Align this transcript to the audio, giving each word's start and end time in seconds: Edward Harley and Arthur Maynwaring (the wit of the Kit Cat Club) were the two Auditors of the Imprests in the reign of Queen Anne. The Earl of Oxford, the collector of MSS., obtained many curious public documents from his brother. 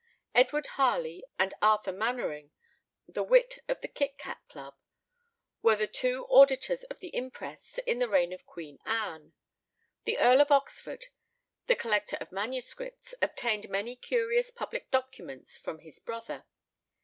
Edward 0.33 0.65
Harley 0.65 1.23
and 1.37 1.53
Arthur 1.61 1.93
Maynwaring 1.93 2.49
(the 3.07 3.21
wit 3.21 3.59
of 3.67 3.81
the 3.81 3.87
Kit 3.87 4.17
Cat 4.17 4.41
Club) 4.47 4.73
were 5.61 5.75
the 5.75 5.85
two 5.85 6.25
Auditors 6.27 6.83
of 6.85 7.01
the 7.01 7.09
Imprests 7.11 7.77
in 7.85 7.99
the 7.99 8.09
reign 8.09 8.33
of 8.33 8.43
Queen 8.47 8.79
Anne. 8.83 9.33
The 10.05 10.17
Earl 10.17 10.41
of 10.41 10.49
Oxford, 10.49 11.05
the 11.67 11.75
collector 11.75 12.17
of 12.19 12.31
MSS., 12.31 13.13
obtained 13.21 13.69
many 13.69 13.95
curious 13.95 14.49
public 14.49 14.89
documents 14.89 15.55
from 15.59 15.77
his 15.81 15.99
brother. 15.99 16.45